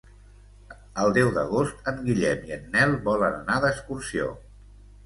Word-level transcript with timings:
El 1.03 1.13
deu 1.17 1.29
d'agost 1.35 1.91
en 1.93 2.01
Guillem 2.09 2.49
i 2.51 2.57
en 2.59 2.67
Nel 2.79 2.99
volen 3.11 3.39
anar 3.45 3.63
d'excursió. 3.69 4.37